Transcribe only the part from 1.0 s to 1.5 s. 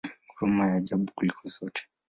kuliko